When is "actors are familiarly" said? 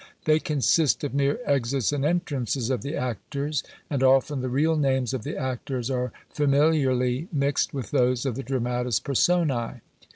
5.37-7.27